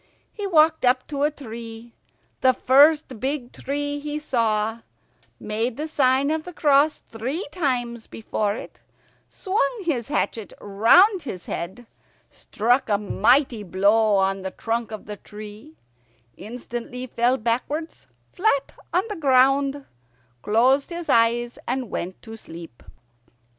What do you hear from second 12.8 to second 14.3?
a mighty blow